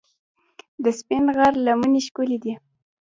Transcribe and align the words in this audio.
د 0.83 0.85
سپین 0.99 1.25
غر 1.37 1.53
لمنې 1.65 2.01
ښکلې 2.07 2.37
دي 2.43 2.53